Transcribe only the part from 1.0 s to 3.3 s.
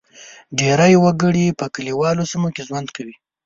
وګړي په کلیوالي سیمو کې ژوند کوي.